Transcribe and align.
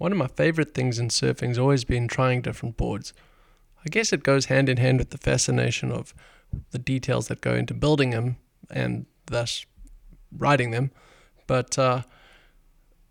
one 0.00 0.12
of 0.12 0.18
my 0.18 0.28
favorite 0.28 0.72
things 0.72 0.98
in 0.98 1.08
surfing 1.08 1.48
has 1.48 1.58
always 1.58 1.84
been 1.84 2.08
trying 2.08 2.40
different 2.40 2.78
boards. 2.78 3.12
I 3.84 3.90
guess 3.90 4.14
it 4.14 4.22
goes 4.22 4.46
hand 4.46 4.70
in 4.70 4.78
hand 4.78 4.98
with 4.98 5.10
the 5.10 5.18
fascination 5.18 5.92
of 5.92 6.14
the 6.70 6.78
details 6.78 7.28
that 7.28 7.42
go 7.42 7.54
into 7.54 7.74
building 7.74 8.08
them 8.08 8.36
and 8.70 9.04
thus 9.26 9.66
riding 10.34 10.70
them. 10.70 10.90
But, 11.46 11.78
uh, 11.78 12.04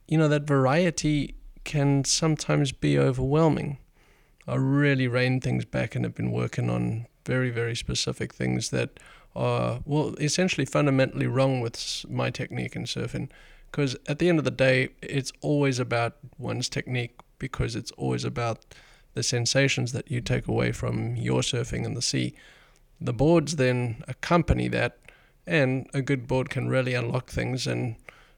you 0.08 0.18
know, 0.18 0.28
that 0.30 0.48
variety 0.48 1.36
can 1.64 2.06
sometimes 2.06 2.72
be 2.72 2.98
overwhelming. 2.98 3.78
I 4.48 4.56
really 4.56 5.08
reined 5.08 5.44
things 5.44 5.66
back 5.66 5.94
and 5.94 6.04
have 6.04 6.16
been 6.16 6.32
working 6.32 6.72
on 6.72 7.06
very, 7.24 7.52
very 7.52 7.76
specific 7.76 8.34
things 8.34 8.72
that 8.72 9.00
are, 9.36 9.82
well, 9.86 10.16
essentially 10.20 10.66
fundamentally 10.66 11.28
wrong 11.28 11.62
with 11.62 12.04
my 12.10 12.32
technique 12.32 12.76
in 12.76 12.86
surfing. 12.86 13.30
Because 13.72 13.96
at 14.08 14.20
the 14.20 14.30
end 14.30 14.40
of 14.40 14.46
the 14.46 14.52
day, 14.52 14.90
it's 15.02 15.32
always 15.42 15.80
about 15.80 16.18
one's 16.38 16.70
technique 16.70 17.20
because 17.38 17.76
it's 17.76 17.92
always 17.92 18.24
about 18.24 18.66
the 19.14 19.24
sensations 19.24 19.92
that 19.92 20.10
you 20.10 20.22
take 20.22 20.48
away 20.48 20.72
from 20.72 21.16
your 21.16 21.42
surfing 21.42 21.86
in 21.86 21.94
the 21.94 22.02
sea. 22.02 22.34
The 23.02 23.14
boards 23.14 23.56
then 23.56 24.04
accompany 24.08 24.68
that, 24.70 24.98
and 25.48 25.88
a 25.94 26.02
good 26.02 26.28
board 26.28 26.50
can 26.50 26.68
really 26.68 26.94
unlock 26.94 27.30
things, 27.30 27.66
and 27.66 27.96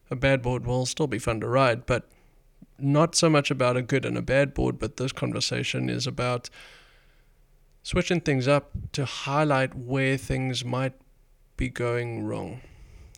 a 0.10 0.16
bad 0.16 0.42
board 0.42 0.66
will 0.66 0.86
still 0.86 1.08
be 1.08 1.20
fun 1.20 1.40
to 1.42 1.48
ride, 1.48 1.86
but 1.86 2.08
not 2.78 3.16
so 3.16 3.30
much 3.30 3.52
about 3.52 3.78
a 3.78 3.82
good 3.82 4.06
and 4.06 4.18
a 4.18 4.22
bad 4.22 4.54
board, 4.54 4.80
but 4.80 4.98
this 4.98 5.12
conversation 5.12 5.90
is 5.90 6.08
about 6.08 6.50
switching 7.84 8.22
things 8.22 8.48
up 8.48 8.72
to 8.92 9.06
highlight 9.06 9.76
where 9.76 10.18
things 10.18 10.64
might 10.64 10.94
be 11.58 11.70
going 11.70 12.24
wrong. 12.24 12.62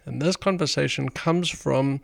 And 0.05 0.21
this 0.21 0.35
conversation 0.35 1.09
comes 1.09 1.49
from 1.49 2.01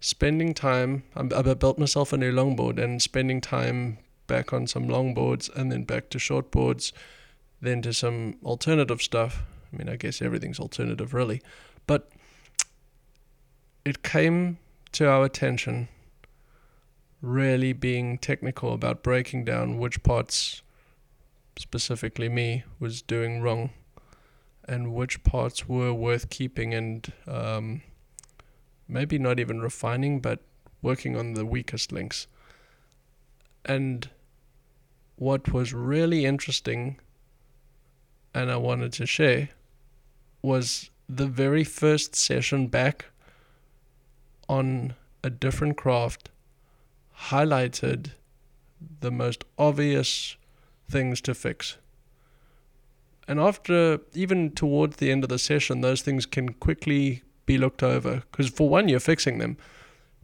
spending 0.00 0.54
time. 0.54 1.02
I 1.14 1.22
built 1.22 1.78
myself 1.78 2.12
a 2.12 2.16
new 2.16 2.32
longboard 2.32 2.82
and 2.82 3.00
spending 3.02 3.40
time 3.40 3.98
back 4.26 4.52
on 4.52 4.66
some 4.66 4.88
longboards 4.88 5.54
and 5.54 5.70
then 5.70 5.84
back 5.84 6.10
to 6.10 6.18
shortboards, 6.18 6.92
then 7.60 7.82
to 7.82 7.92
some 7.92 8.36
alternative 8.44 9.02
stuff. 9.02 9.42
I 9.72 9.76
mean, 9.76 9.88
I 9.88 9.96
guess 9.96 10.22
everything's 10.22 10.60
alternative, 10.60 11.12
really. 11.14 11.42
But 11.86 12.10
it 13.84 14.02
came 14.02 14.58
to 14.92 15.08
our 15.08 15.24
attention 15.24 15.88
really 17.22 17.72
being 17.72 18.18
technical 18.18 18.72
about 18.72 19.02
breaking 19.02 19.44
down 19.44 19.78
which 19.78 20.02
parts, 20.02 20.62
specifically 21.56 22.28
me, 22.28 22.64
was 22.78 23.02
doing 23.02 23.40
wrong 23.40 23.70
and 24.66 24.92
which 24.92 25.22
parts 25.22 25.68
were 25.68 25.92
worth 25.92 26.30
keeping 26.30 26.74
and 26.74 27.12
um, 27.26 27.82
maybe 28.88 29.18
not 29.18 29.38
even 29.38 29.60
refining, 29.60 30.20
but 30.20 30.40
working 30.82 31.16
on 31.16 31.34
the 31.34 31.46
weakest 31.46 31.92
links. 31.92 32.26
And 33.64 34.08
what 35.16 35.52
was 35.52 35.72
really 35.72 36.24
interesting 36.24 36.98
and 38.36 38.50
I 38.50 38.56
wanted 38.56 38.92
to 38.94 39.06
share 39.06 39.48
was 40.42 40.90
the 41.08 41.26
very 41.26 41.64
first 41.64 42.14
session 42.14 42.66
back 42.66 43.06
on 44.46 44.94
a 45.24 45.30
different 45.30 45.78
craft 45.78 46.28
highlighted 47.28 48.10
the 49.00 49.10
most 49.10 49.44
obvious 49.58 50.36
things 50.88 51.22
to 51.22 51.34
fix. 51.34 51.78
And 53.28 53.40
after, 53.40 54.00
even 54.14 54.52
towards 54.52 54.96
the 54.96 55.10
end 55.10 55.24
of 55.24 55.28
the 55.28 55.38
session, 55.38 55.80
those 55.80 56.02
things 56.02 56.26
can 56.26 56.52
quickly 56.54 57.22
be 57.44 57.58
looked 57.58 57.82
over. 57.82 58.22
Because 58.30 58.48
for 58.48 58.68
one, 58.68 58.88
you're 58.88 59.00
fixing 59.00 59.38
them, 59.38 59.56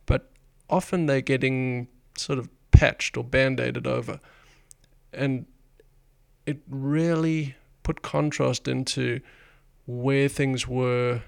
but 0.06 0.31
often 0.70 1.06
they're 1.06 1.20
getting 1.20 1.89
sort 2.17 2.39
of 2.39 2.48
patched 2.70 3.17
or 3.17 3.25
band 3.25 3.61
aided 3.61 3.86
over. 3.86 4.20
And 5.12 5.47
it 6.47 6.61
really 6.69 7.56
put 7.83 8.03
contrast 8.03 8.69
into 8.69 9.20
where 9.87 10.28
things 10.28 10.69
were 10.69 11.22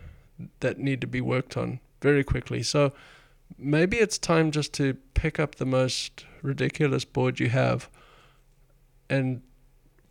that 0.61 0.79
need 0.79 1.01
to 1.01 1.07
be 1.07 1.21
worked 1.21 1.57
on 1.57 1.81
very 2.01 2.25
quickly. 2.25 2.63
So 2.63 2.93
maybe 3.59 3.99
it's 3.99 4.19
time 4.19 4.51
just 4.51 4.73
to 4.75 4.95
pick 5.15 5.39
up 5.39 5.57
the 5.57 5.67
most 5.67 6.25
ridiculous 6.43 7.05
board 7.05 7.41
you 7.41 7.49
have 7.49 7.89
and 9.09 9.43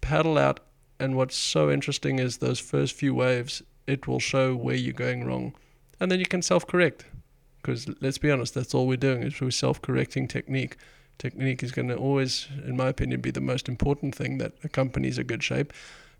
paddle 0.01 0.37
out. 0.37 0.59
And 1.03 1.17
what's 1.17 1.35
so 1.35 1.69
interesting 1.69 2.17
is 2.17 2.37
those 2.37 2.61
first 2.61 2.93
few 2.95 3.13
waves, 3.13 3.61
it 3.85 4.07
will 4.07 4.21
show 4.21 4.55
where 4.55 4.77
you're 4.77 4.93
going 4.93 5.25
wrong. 5.25 5.53
And 5.99 6.09
then 6.09 6.21
you 6.21 6.25
can 6.25 6.41
self 6.41 6.65
correct. 6.65 7.03
Because 7.61 7.89
let's 7.99 8.17
be 8.17 8.31
honest, 8.31 8.53
that's 8.53 8.73
all 8.73 8.87
we're 8.87 8.95
doing 8.95 9.21
is 9.21 9.41
we're 9.41 9.51
self 9.51 9.81
correcting 9.81 10.29
technique. 10.29 10.77
Technique 11.17 11.61
is 11.61 11.73
going 11.73 11.89
to 11.89 11.97
always, 11.97 12.47
in 12.65 12.77
my 12.77 12.87
opinion, 12.87 13.19
be 13.19 13.31
the 13.31 13.41
most 13.41 13.67
important 13.67 14.15
thing 14.15 14.37
that 14.37 14.53
accompanies 14.63 15.17
a 15.17 15.25
good 15.25 15.43
shape. 15.43 15.73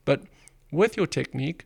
But 0.04 0.24
with 0.70 0.98
your 0.98 1.08
technique, 1.08 1.66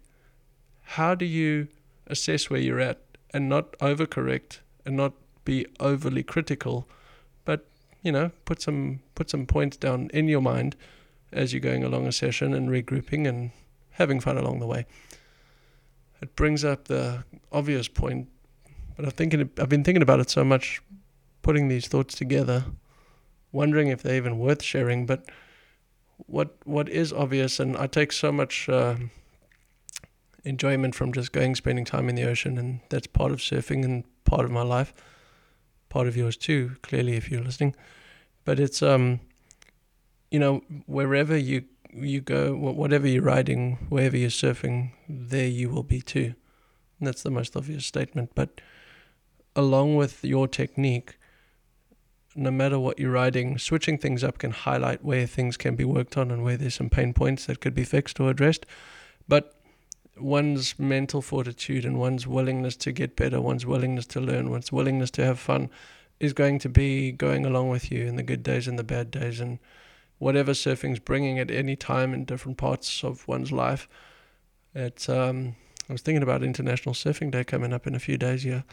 how 0.84 1.16
do 1.16 1.25
you 1.25 1.69
assess 2.05 2.51
where 2.51 2.59
you're 2.59 2.79
at 2.79 3.01
and 3.34 3.49
not 3.49 3.72
overcorrect 3.79 4.59
and 4.85 4.95
not 4.95 5.13
be 5.44 5.66
overly 5.79 6.22
critical, 6.22 6.88
but 7.45 7.66
you 8.03 8.11
know, 8.11 8.29
put 8.45 8.61
some 8.61 8.99
put 9.16 9.31
some 9.31 9.47
points 9.47 9.75
down 9.75 10.11
in 10.13 10.28
your 10.28 10.41
mind 10.41 10.75
as 11.32 11.54
you're 11.54 11.60
going 11.60 11.84
along 11.84 12.08
a 12.08 12.12
session 12.12 12.54
and 12.54 12.70
regrouping 12.70 13.28
and 13.28 13.52
having 13.92 14.20
fun 14.20 14.38
along 14.38 14.60
the 14.60 14.68
way. 14.68 14.86
It 16.22 16.36
brings 16.36 16.64
up 16.64 16.86
the 16.86 17.24
obvious 17.52 17.88
point, 17.88 18.28
but 18.96 19.06
I 19.06 19.10
think 19.10 19.34
I've 19.34 19.70
been 19.70 19.84
thinking 19.84 20.02
about 20.02 20.20
it 20.20 20.30
so 20.30 20.44
much, 20.44 20.82
putting 21.42 21.68
these 21.68 21.88
thoughts 21.88 22.16
together, 22.16 22.66
wondering 23.52 23.90
if 23.90 24.02
they're 24.02 24.16
even 24.16 24.40
worth 24.40 24.64
sharing. 24.64 25.06
But 25.06 25.30
what 26.26 26.58
what 26.66 26.90
is 26.90 27.14
obvious, 27.14 27.59
and 27.59 27.78
I 27.78 27.88
take 27.88 28.12
so 28.12 28.32
much. 28.32 28.68
Uh, 28.70 28.96
enjoyment 30.44 30.96
from 30.96 31.12
just 31.12 31.34
going 31.34 31.54
spending 31.54 31.84
time 31.84 32.08
in 32.08 32.16
the 32.16 32.24
ocean 32.24 32.58
and 32.58 32.80
that's 32.88 33.06
part 33.08 33.34
of 33.34 33.40
surfing 33.40 33.84
and 33.84 34.06
part 34.24 34.46
of 34.46 34.52
my 34.52 34.62
life 34.62 34.94
part 35.90 36.08
of 36.08 36.16
yours 36.18 36.38
too, 36.38 36.76
clearly, 36.82 37.16
if 37.16 37.32
you're 37.32 37.44
listening. 37.44 37.76
But 38.46 38.59
it's, 38.59 38.82
um, 38.82 39.20
you 40.32 40.40
know, 40.40 40.62
wherever 40.86 41.38
you 41.38 41.64
you 41.94 42.22
go, 42.22 42.56
whatever 42.56 43.08
you're 43.08 43.24
riding, 43.24 43.78
wherever 43.90 44.18
you're 44.18 44.30
surfing, 44.30 44.92
there 45.08 45.48
you 45.48 45.70
will 45.70 45.84
be 45.84 46.02
too. 46.02 46.36
And 47.00 47.08
that's 47.08 47.24
the 47.24 47.32
most 47.32 47.56
obvious 47.56 47.86
statement. 47.86 48.32
But 48.36 48.62
along 49.56 49.96
with 49.96 50.24
your 50.24 50.48
technique, 50.48 51.18
no 52.36 52.52
matter 52.52 52.78
what 52.78 53.00
you're 53.00 53.12
riding, 53.12 53.58
switching 53.58 53.98
things 53.98 54.24
up 54.24 54.38
can 54.38 54.52
highlight 54.52 55.04
where 55.04 55.26
things 55.26 55.58
can 55.58 55.76
be 55.76 55.86
worked 55.86 56.18
on 56.18 56.30
and 56.30 56.44
where 56.44 56.58
there's 56.58 56.76
some 56.76 56.90
pain 56.90 57.14
points 57.14 57.46
that 57.46 57.62
could 57.62 57.74
be 57.74 57.84
fixed 57.84 58.20
or 58.20 58.30
addressed. 58.30 58.66
But 59.28 59.56
one's 60.20 60.78
mental 60.78 61.22
fortitude 61.22 61.86
and 61.86 61.98
one's 62.00 62.28
willingness 62.28 62.76
to 62.78 62.92
get 62.92 63.16
better, 63.16 63.42
one's 63.42 63.66
willingness 63.66 64.06
to 64.08 64.22
learn, 64.22 64.52
one's 64.52 64.72
willingness 64.72 65.12
to 65.12 65.26
have 65.26 65.40
fun 65.40 65.70
is 66.20 66.34
going 66.34 66.59
to 66.59 66.70
be 66.70 67.12
going 67.12 67.46
along 67.46 67.70
with 67.70 67.92
you 67.92 68.06
in 68.06 68.16
the 68.16 68.24
good 68.24 68.44
days 68.44 68.68
and 68.68 68.78
the 68.78 68.84
bad 68.84 69.12
days 69.12 69.40
and 69.40 69.59
whatever 70.19 70.51
surfing's 70.51 71.00
bringing 71.00 71.39
at 71.39 71.51
any 71.51 71.75
time 71.75 72.13
in 72.13 72.25
different 72.25 72.57
parts 72.57 73.03
of 73.03 73.28
one's 73.28 73.51
life. 73.51 73.88
It's 74.73 75.09
um, 75.09 75.55
I 75.89 75.94
was 75.94 76.01
thinking 76.01 76.23
about 76.23 76.44
International 76.44 76.94
Surfing 76.94 77.31
Day 77.31 77.44
coming 77.44 77.73
up 77.73 77.88
in 77.88 77.95
a 77.95 78.00
few 78.00 78.17
days 78.17 78.44
here. 78.44 78.63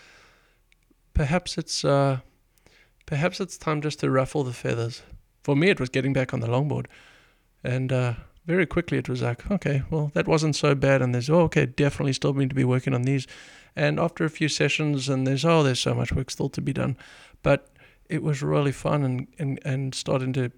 Perhaps 1.13 1.59
it's 1.59 1.85
uh, 1.85 2.19
perhaps 3.07 3.41
it's 3.41 3.57
time 3.57 3.81
just 3.81 4.01
to 4.01 4.11
ruffle 4.11 4.45
the 4.45 4.53
feathers. 4.53 5.03
For 5.43 5.55
me, 5.55 5.71
it 5.71 5.81
was 5.81 5.91
getting 5.91 6.13
back 6.13 6.33
on 6.33 6.41
the 6.41 6.49
longboard, 6.49 6.87
and 7.63 7.93
uh, 7.93 8.15
very 8.47 8.67
quickly 8.67 8.99
it 8.99 9.09
was 9.09 9.23
like, 9.23 9.51
okay, 9.51 9.83
well, 9.91 10.11
that 10.15 10.29
wasn't 10.29 10.57
so 10.57 10.75
bad. 10.75 11.03
And 11.03 11.15
there's, 11.15 11.31
oh, 11.31 11.43
okay, 11.43 11.67
definitely 11.67 12.13
still 12.13 12.35
need 12.35 12.51
to 12.51 12.55
be 12.55 12.65
working 12.65 12.95
on 12.95 13.03
these. 13.03 13.27
And 13.77 13.99
after 13.99 14.25
a 14.25 14.31
few 14.31 14.49
sessions, 14.49 15.09
and 15.09 15.27
there's, 15.27 15.45
oh, 15.45 15.63
there's 15.63 15.81
so 15.81 15.95
much 15.95 16.13
work 16.13 16.31
still 16.31 16.49
to 16.51 16.61
be 16.61 16.73
done. 16.73 16.97
But 17.43 17.69
it 18.09 18.23
was 18.23 18.43
really 18.43 18.73
fun 18.73 19.03
and, 19.03 19.27
and, 19.39 19.61
and 19.65 19.95
starting 19.95 20.33
to 20.35 20.53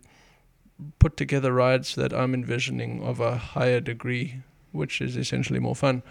put 0.99 1.17
together 1.17 1.53
rides 1.53 1.95
that 1.95 2.13
I'm 2.13 2.35
envisioning 2.35 3.03
of 3.03 3.21
a 3.21 3.37
higher 3.37 3.81
degree, 3.81 4.43
which 4.73 5.01
is 5.01 5.17
essentially 5.17 5.59
more 5.59 5.75
fun. 5.75 6.03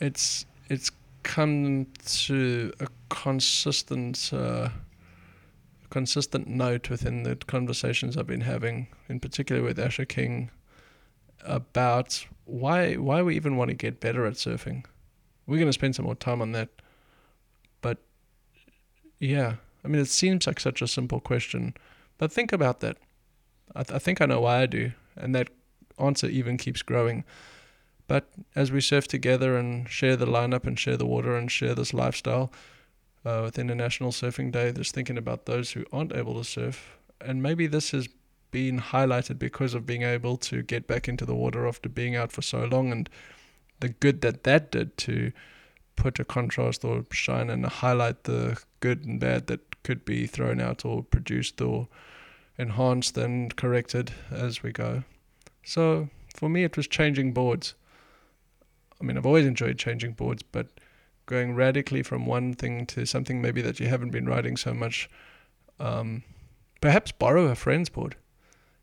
It's, 0.00 0.46
it's 0.68 0.90
come 1.22 1.86
to 2.06 2.72
a 2.80 2.86
consistent, 3.08 4.30
uh, 4.32 4.70
consistent 5.90 6.48
note 6.48 6.90
within 6.90 7.22
the 7.22 7.36
conversations 7.36 8.16
I've 8.16 8.26
been 8.26 8.40
having, 8.40 8.88
in 9.08 9.20
particular 9.20 9.62
with 9.62 9.78
Asher 9.78 10.04
King, 10.04 10.50
about 11.44 12.26
why 12.44 12.94
why 12.94 13.22
we 13.22 13.36
even 13.36 13.56
want 13.56 13.68
to 13.68 13.74
get 13.74 14.00
better 14.00 14.26
at 14.26 14.34
surfing. 14.34 14.84
We're 15.46 15.58
going 15.58 15.68
to 15.68 15.72
spend 15.72 15.94
some 15.94 16.04
more 16.04 16.14
time 16.14 16.40
on 16.40 16.52
that. 16.52 16.68
But 17.80 17.98
yeah, 19.18 19.56
I 19.84 19.88
mean, 19.88 20.00
it 20.00 20.08
seems 20.08 20.46
like 20.46 20.60
such 20.60 20.82
a 20.82 20.88
simple 20.88 21.20
question, 21.20 21.74
but 22.22 22.30
think 22.30 22.52
about 22.52 22.78
that. 22.78 22.98
I, 23.74 23.82
th- 23.82 23.96
I 23.96 23.98
think 23.98 24.20
I 24.20 24.26
know 24.26 24.42
why 24.42 24.60
I 24.60 24.66
do, 24.66 24.92
and 25.16 25.34
that 25.34 25.48
answer 25.98 26.28
even 26.28 26.56
keeps 26.56 26.80
growing. 26.80 27.24
But 28.06 28.28
as 28.54 28.70
we 28.70 28.80
surf 28.80 29.08
together 29.08 29.56
and 29.56 29.88
share 29.88 30.14
the 30.14 30.26
lineup 30.26 30.64
and 30.64 30.78
share 30.78 30.96
the 30.96 31.04
water 31.04 31.36
and 31.36 31.50
share 31.50 31.74
this 31.74 31.92
lifestyle, 31.92 32.52
uh, 33.24 33.40
with 33.42 33.58
International 33.58 34.12
Surfing 34.12 34.52
Day, 34.52 34.70
just 34.70 34.94
thinking 34.94 35.18
about 35.18 35.46
those 35.46 35.72
who 35.72 35.84
aren't 35.92 36.14
able 36.14 36.34
to 36.34 36.44
surf. 36.44 36.96
And 37.20 37.42
maybe 37.42 37.66
this 37.66 37.90
has 37.90 38.08
been 38.52 38.80
highlighted 38.80 39.40
because 39.40 39.74
of 39.74 39.84
being 39.84 40.02
able 40.02 40.36
to 40.36 40.62
get 40.62 40.86
back 40.86 41.08
into 41.08 41.26
the 41.26 41.34
water 41.34 41.66
after 41.66 41.88
being 41.88 42.14
out 42.14 42.30
for 42.30 42.42
so 42.42 42.66
long 42.66 42.92
and 42.92 43.10
the 43.80 43.88
good 43.88 44.20
that 44.20 44.44
that 44.44 44.70
did 44.70 44.96
to 44.98 45.32
put 45.96 46.20
a 46.20 46.24
contrast 46.24 46.84
or 46.84 47.04
shine 47.10 47.50
and 47.50 47.66
highlight 47.66 48.22
the 48.22 48.62
good 48.78 49.04
and 49.04 49.18
bad 49.18 49.48
that 49.48 49.82
could 49.82 50.04
be 50.04 50.26
thrown 50.26 50.60
out 50.60 50.84
or 50.84 51.02
produced 51.02 51.60
or 51.60 51.88
enhanced 52.58 53.16
and 53.16 53.54
corrected 53.56 54.12
as 54.30 54.62
we 54.62 54.72
go. 54.72 55.04
So 55.64 56.08
for 56.34 56.48
me, 56.48 56.64
it 56.64 56.76
was 56.76 56.86
changing 56.86 57.32
boards. 57.32 57.74
I 59.00 59.04
mean, 59.04 59.16
I've 59.16 59.26
always 59.26 59.46
enjoyed 59.46 59.78
changing 59.78 60.12
boards, 60.12 60.42
but 60.42 60.68
going 61.26 61.54
radically 61.54 62.02
from 62.02 62.26
one 62.26 62.52
thing 62.54 62.86
to 62.86 63.06
something 63.06 63.40
maybe 63.40 63.62
that 63.62 63.80
you 63.80 63.88
haven't 63.88 64.10
been 64.10 64.26
riding 64.26 64.56
so 64.56 64.74
much, 64.74 65.08
um, 65.80 66.22
perhaps 66.80 67.12
borrow 67.12 67.46
a 67.46 67.54
friend's 67.54 67.88
board. 67.88 68.16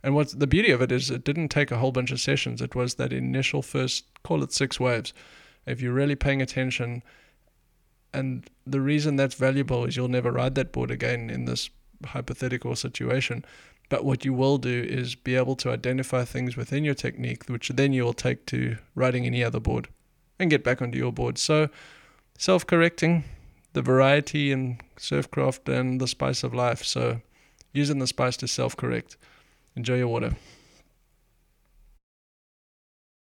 And 0.02 0.16
what's 0.16 0.34
the 0.34 0.48
beauty 0.48 0.72
of 0.72 0.82
it 0.82 0.92
is 0.92 1.10
it 1.10 1.26
didn't 1.26 1.50
take 1.50 1.72
a 1.72 1.78
whole 1.78 1.92
bunch 1.92 2.12
of 2.12 2.22
sessions. 2.22 2.62
It 2.62 2.76
was 2.76 2.96
that 2.96 3.12
initial 3.12 3.62
first, 3.62 4.06
call 4.24 4.44
it 4.44 4.54
six 4.54 4.80
waves. 4.80 5.14
If 5.66 5.82
you're 5.82 5.94
really 5.94 6.16
paying 6.16 6.42
attention, 6.42 7.04
and 8.14 8.50
the 8.66 8.82
reason 8.82 9.18
that's 9.18 9.36
valuable 9.36 9.86
is 9.86 9.96
you'll 9.96 10.08
never 10.08 10.32
ride 10.32 10.56
that 10.56 10.72
board 10.72 10.90
again 10.90 11.30
in 11.30 11.46
this 11.46 11.70
hypothetical 12.06 12.76
situation. 12.76 13.46
But 13.90 14.06
what 14.06 14.24
you 14.24 14.34
will 14.34 14.58
do 14.58 14.86
is 14.88 15.16
be 15.16 15.36
able 15.36 15.56
to 15.58 15.72
identify 15.72 16.24
things 16.24 16.56
within 16.56 16.86
your 16.86 16.94
technique, 16.94 17.46
which 17.48 17.70
then 17.70 17.92
you 17.92 18.04
will 18.04 18.14
take 18.14 18.46
to 18.48 18.78
writing 18.94 19.26
any 19.26 19.44
other 19.44 19.60
board 19.60 19.88
and 20.38 20.50
get 20.50 20.64
back 20.64 20.82
onto 20.82 20.98
your 20.98 21.12
board. 21.12 21.38
So, 21.38 21.70
self 22.38 22.66
correcting, 22.66 23.24
the 23.74 23.82
variety 23.82 24.52
in 24.52 24.80
surfcraft, 24.98 25.68
and 25.68 26.00
the 26.00 26.08
spice 26.08 26.44
of 26.44 26.54
life. 26.54 26.84
So, 26.84 27.22
using 27.74 28.00
the 28.00 28.08
spice 28.08 28.38
to 28.38 28.48
self 28.48 28.78
correct. 28.78 29.18
Enjoy 29.76 29.98
your 29.98 30.08
water. 30.08 30.36